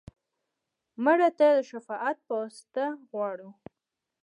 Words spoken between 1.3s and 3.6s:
ته د شفاعت واسطه غواړو